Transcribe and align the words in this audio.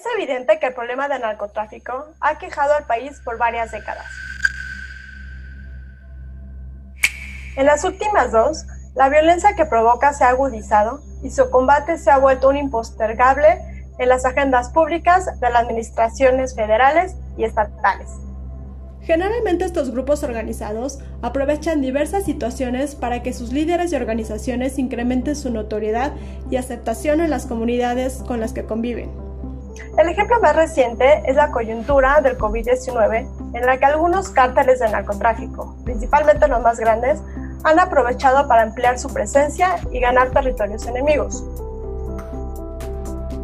Es 0.00 0.06
evidente 0.16 0.58
que 0.58 0.68
el 0.68 0.72
problema 0.72 1.08
del 1.08 1.20
narcotráfico 1.20 2.06
ha 2.20 2.38
quejado 2.38 2.72
al 2.72 2.84
país 2.84 3.20
por 3.22 3.36
varias 3.36 3.70
décadas. 3.70 4.06
En 7.54 7.66
las 7.66 7.84
últimas 7.84 8.32
dos, 8.32 8.64
la 8.94 9.10
violencia 9.10 9.54
que 9.54 9.66
provoca 9.66 10.14
se 10.14 10.24
ha 10.24 10.30
agudizado 10.30 11.02
y 11.22 11.28
su 11.28 11.50
combate 11.50 11.98
se 11.98 12.10
ha 12.10 12.16
vuelto 12.16 12.48
un 12.48 12.56
impostergable 12.56 13.60
en 13.98 14.08
las 14.08 14.24
agendas 14.24 14.70
públicas 14.70 15.38
de 15.38 15.50
las 15.50 15.64
administraciones 15.64 16.54
federales 16.54 17.14
y 17.36 17.44
estatales. 17.44 18.08
Generalmente 19.02 19.66
estos 19.66 19.90
grupos 19.90 20.22
organizados 20.22 21.00
aprovechan 21.20 21.82
diversas 21.82 22.24
situaciones 22.24 22.94
para 22.94 23.22
que 23.22 23.34
sus 23.34 23.52
líderes 23.52 23.92
y 23.92 23.96
organizaciones 23.96 24.78
incrementen 24.78 25.36
su 25.36 25.50
notoriedad 25.50 26.12
y 26.50 26.56
aceptación 26.56 27.20
en 27.20 27.28
las 27.28 27.44
comunidades 27.44 28.22
con 28.26 28.40
las 28.40 28.54
que 28.54 28.64
conviven. 28.64 29.29
El 29.98 30.08
ejemplo 30.08 30.40
más 30.40 30.56
reciente 30.56 31.22
es 31.26 31.36
la 31.36 31.50
coyuntura 31.50 32.20
del 32.20 32.38
COVID-19, 32.38 33.28
en 33.54 33.66
la 33.66 33.76
que 33.78 33.84
algunos 33.84 34.30
cárteles 34.30 34.80
de 34.80 34.88
narcotráfico, 34.88 35.76
principalmente 35.84 36.48
los 36.48 36.62
más 36.62 36.78
grandes, 36.78 37.20
han 37.64 37.78
aprovechado 37.78 38.46
para 38.48 38.62
ampliar 38.62 38.98
su 38.98 39.12
presencia 39.12 39.76
y 39.92 40.00
ganar 40.00 40.30
territorios 40.30 40.86
enemigos. 40.86 41.44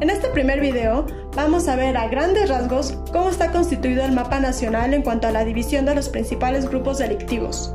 En 0.00 0.10
este 0.10 0.28
primer 0.28 0.60
video 0.60 1.06
vamos 1.34 1.66
a 1.68 1.76
ver 1.76 1.96
a 1.96 2.08
grandes 2.08 2.48
rasgos 2.48 2.98
cómo 3.12 3.30
está 3.30 3.50
constituido 3.50 4.04
el 4.04 4.12
mapa 4.12 4.38
nacional 4.38 4.92
en 4.92 5.02
cuanto 5.02 5.28
a 5.28 5.32
la 5.32 5.44
división 5.44 5.86
de 5.86 5.94
los 5.94 6.08
principales 6.08 6.68
grupos 6.68 6.98
delictivos. 6.98 7.74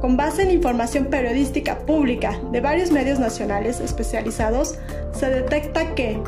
Con 0.00 0.16
base 0.16 0.42
en 0.42 0.50
información 0.50 1.06
periodística 1.06 1.78
pública 1.80 2.38
de 2.50 2.60
varios 2.60 2.90
medios 2.90 3.18
nacionales 3.18 3.80
especializados, 3.80 4.78
se 5.12 5.28
detecta 5.28 5.94
que 5.94 6.20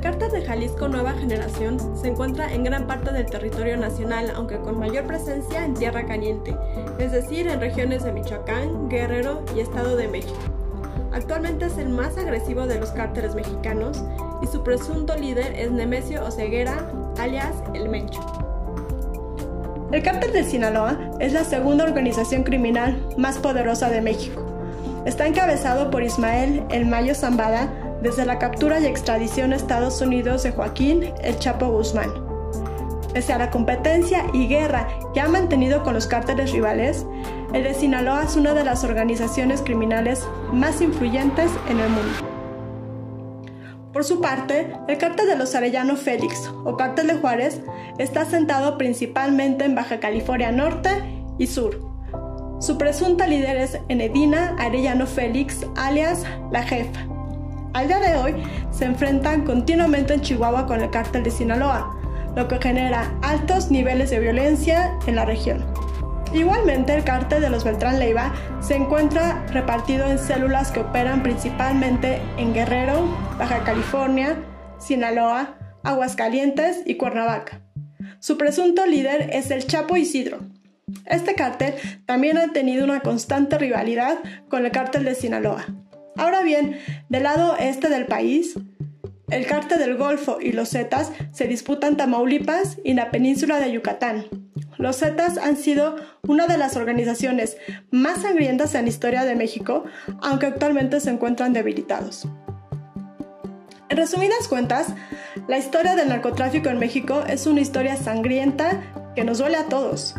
cártel 0.00 0.30
de 0.30 0.42
Jalisco 0.42 0.88
Nueva 0.88 1.12
Generación 1.12 1.78
se 1.96 2.08
encuentra 2.08 2.52
en 2.52 2.64
gran 2.64 2.86
parte 2.86 3.12
del 3.12 3.26
territorio 3.26 3.76
nacional, 3.76 4.32
aunque 4.34 4.58
con 4.58 4.78
mayor 4.78 5.06
presencia 5.06 5.64
en 5.64 5.74
Tierra 5.74 6.06
Caliente, 6.06 6.56
es 6.98 7.12
decir, 7.12 7.46
en 7.48 7.60
regiones 7.60 8.02
de 8.02 8.12
Michoacán, 8.12 8.88
Guerrero 8.88 9.42
y 9.54 9.60
Estado 9.60 9.96
de 9.96 10.08
México. 10.08 10.38
Actualmente 11.12 11.66
es 11.66 11.76
el 11.76 11.88
más 11.88 12.16
agresivo 12.16 12.66
de 12.66 12.78
los 12.78 12.90
cárteles 12.90 13.34
mexicanos 13.34 14.02
y 14.42 14.46
su 14.46 14.62
presunto 14.62 15.16
líder 15.16 15.54
es 15.54 15.70
Nemesio 15.70 16.24
Oseguera, 16.24 16.90
alias 17.18 17.54
El 17.74 17.88
Mencho. 17.88 18.20
El 19.92 20.02
cártel 20.02 20.32
de 20.32 20.44
Sinaloa 20.44 20.96
es 21.18 21.32
la 21.32 21.44
segunda 21.44 21.84
organización 21.84 22.44
criminal 22.44 23.04
más 23.18 23.38
poderosa 23.38 23.90
de 23.90 24.00
México. 24.00 24.46
Está 25.04 25.26
encabezado 25.26 25.90
por 25.90 26.02
Ismael 26.02 26.62
El 26.70 26.86
Mayo 26.86 27.14
Zambada, 27.14 27.89
desde 28.02 28.24
la 28.24 28.38
captura 28.38 28.80
y 28.80 28.86
extradición 28.86 29.52
a 29.52 29.56
Estados 29.56 30.00
Unidos 30.00 30.42
de 30.42 30.52
Joaquín 30.52 31.12
El 31.22 31.38
Chapo 31.38 31.68
Guzmán. 31.68 32.10
Pese 33.12 33.32
a 33.32 33.38
la 33.38 33.50
competencia 33.50 34.24
y 34.32 34.46
guerra 34.46 34.88
que 35.12 35.20
ha 35.20 35.28
mantenido 35.28 35.82
con 35.82 35.94
los 35.94 36.06
cárteles 36.06 36.52
rivales, 36.52 37.04
el 37.52 37.64
de 37.64 37.74
Sinaloa 37.74 38.22
es 38.24 38.36
una 38.36 38.54
de 38.54 38.64
las 38.64 38.84
organizaciones 38.84 39.62
criminales 39.62 40.26
más 40.52 40.80
influyentes 40.80 41.50
en 41.68 41.80
el 41.80 41.88
mundo. 41.88 42.30
Por 43.92 44.04
su 44.04 44.20
parte, 44.20 44.72
el 44.86 44.98
cártel 44.98 45.26
de 45.26 45.36
los 45.36 45.56
Arellano 45.56 45.96
Félix 45.96 46.48
o 46.64 46.76
cártel 46.76 47.08
de 47.08 47.14
Juárez 47.14 47.60
está 47.98 48.20
asentado 48.20 48.78
principalmente 48.78 49.64
en 49.64 49.74
Baja 49.74 49.98
California 49.98 50.52
Norte 50.52 50.90
y 51.38 51.48
Sur. 51.48 51.80
Su 52.60 52.78
presunta 52.78 53.26
líder 53.26 53.56
es 53.56 53.78
Enedina 53.88 54.54
Arellano 54.58 55.06
Félix, 55.06 55.66
alias 55.76 56.24
La 56.52 56.62
Jefa, 56.62 57.00
al 57.72 57.88
día 57.88 57.98
de 58.00 58.16
hoy 58.16 58.42
se 58.70 58.84
enfrentan 58.84 59.44
continuamente 59.44 60.14
en 60.14 60.20
Chihuahua 60.20 60.66
con 60.66 60.80
el 60.80 60.90
cártel 60.90 61.22
de 61.22 61.30
Sinaloa, 61.30 61.96
lo 62.36 62.48
que 62.48 62.58
genera 62.58 63.12
altos 63.22 63.70
niveles 63.70 64.10
de 64.10 64.20
violencia 64.20 64.96
en 65.06 65.16
la 65.16 65.24
región. 65.24 65.64
Igualmente, 66.32 66.94
el 66.94 67.02
cártel 67.02 67.42
de 67.42 67.50
los 67.50 67.64
Beltrán 67.64 67.98
Leiva 67.98 68.32
se 68.60 68.76
encuentra 68.76 69.44
repartido 69.48 70.06
en 70.06 70.18
células 70.18 70.70
que 70.70 70.80
operan 70.80 71.22
principalmente 71.22 72.20
en 72.36 72.54
Guerrero, 72.54 73.04
Baja 73.36 73.64
California, 73.64 74.36
Sinaloa, 74.78 75.56
Aguascalientes 75.82 76.82
y 76.86 76.96
Cuernavaca. 76.96 77.62
Su 78.20 78.38
presunto 78.38 78.86
líder 78.86 79.30
es 79.32 79.50
el 79.50 79.66
Chapo 79.66 79.96
Isidro. 79.96 80.38
Este 81.06 81.34
cártel 81.34 81.74
también 82.06 82.38
ha 82.38 82.52
tenido 82.52 82.84
una 82.84 83.00
constante 83.00 83.58
rivalidad 83.58 84.18
con 84.48 84.64
el 84.64 84.72
cártel 84.72 85.04
de 85.04 85.14
Sinaloa, 85.14 85.66
Ahora 86.20 86.42
bien, 86.42 86.78
del 87.08 87.22
lado 87.22 87.56
este 87.58 87.88
del 87.88 88.04
país, 88.04 88.54
el 89.30 89.46
cártel 89.46 89.78
del 89.78 89.96
Golfo 89.96 90.36
y 90.38 90.52
los 90.52 90.68
Zetas 90.68 91.12
se 91.32 91.48
disputan 91.48 91.96
Tamaulipas 91.96 92.76
y 92.84 92.92
la 92.92 93.10
península 93.10 93.58
de 93.58 93.72
Yucatán. 93.72 94.26
Los 94.76 94.98
Zetas 94.98 95.38
han 95.38 95.56
sido 95.56 95.96
una 96.28 96.46
de 96.46 96.58
las 96.58 96.76
organizaciones 96.76 97.56
más 97.90 98.20
sangrientas 98.20 98.74
en 98.74 98.82
la 98.82 98.90
historia 98.90 99.24
de 99.24 99.34
México, 99.34 99.84
aunque 100.20 100.44
actualmente 100.44 101.00
se 101.00 101.08
encuentran 101.08 101.54
debilitados. 101.54 102.28
En 103.88 103.96
resumidas 103.96 104.46
cuentas, 104.46 104.88
la 105.48 105.56
historia 105.56 105.96
del 105.96 106.10
narcotráfico 106.10 106.68
en 106.68 106.80
México 106.80 107.24
es 107.26 107.46
una 107.46 107.62
historia 107.62 107.96
sangrienta 107.96 108.82
que 109.16 109.24
nos 109.24 109.38
duele 109.38 109.56
a 109.56 109.68
todos. 109.70 110.16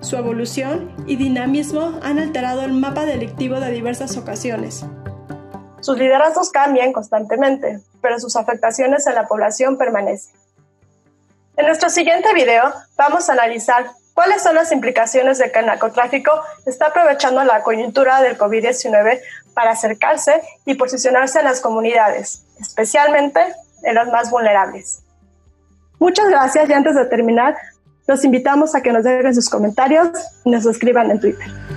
Su 0.00 0.14
evolución 0.16 0.92
y 1.08 1.16
dinamismo 1.16 1.98
han 2.04 2.20
alterado 2.20 2.62
el 2.62 2.72
mapa 2.72 3.04
delictivo 3.04 3.58
de 3.58 3.72
diversas 3.72 4.16
ocasiones. 4.16 4.84
Sus 5.84 5.98
liderazgos 5.98 6.50
cambian 6.50 6.94
constantemente, 6.94 7.78
pero 8.00 8.18
sus 8.18 8.36
afectaciones 8.36 9.06
en 9.06 9.16
la 9.16 9.26
población 9.26 9.76
permanecen. 9.76 10.34
En 11.58 11.66
nuestro 11.66 11.90
siguiente 11.90 12.32
video 12.32 12.72
vamos 12.96 13.28
a 13.28 13.34
analizar 13.34 13.90
cuáles 14.14 14.42
son 14.42 14.54
las 14.54 14.72
implicaciones 14.72 15.36
de 15.36 15.52
que 15.52 15.58
el 15.58 15.66
narcotráfico 15.66 16.30
está 16.64 16.86
aprovechando 16.86 17.44
la 17.44 17.62
coyuntura 17.62 18.22
del 18.22 18.38
COVID-19 18.38 19.20
para 19.52 19.72
acercarse 19.72 20.40
y 20.64 20.72
posicionarse 20.72 21.40
en 21.40 21.44
las 21.44 21.60
comunidades, 21.60 22.46
especialmente 22.58 23.40
en 23.82 23.94
las 23.94 24.08
más 24.08 24.30
vulnerables. 24.30 25.02
Muchas 25.98 26.30
gracias 26.30 26.66
y 26.66 26.72
antes 26.72 26.94
de 26.94 27.04
terminar, 27.04 27.58
los 28.06 28.24
invitamos 28.24 28.74
a 28.74 28.80
que 28.80 28.90
nos 28.90 29.04
dejen 29.04 29.34
sus 29.34 29.50
comentarios 29.50 30.08
y 30.44 30.50
nos 30.50 30.64
escriban 30.64 31.10
en 31.10 31.20
Twitter. 31.20 31.73